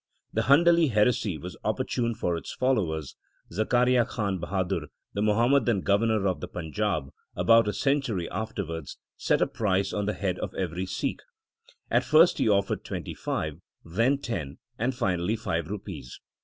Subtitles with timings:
[0.33, 3.15] The Handali heresy was opportune for its followers.
[3.51, 9.45] Zakaria Khan Bahadur, the Muhammadan Governor of the Panjab, about a century afterwards, set a
[9.45, 11.19] price on the head of every Sikh.
[11.91, 16.19] At first he offered twenty five, then ten, and finally five rupees.